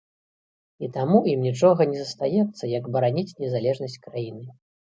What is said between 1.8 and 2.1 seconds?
не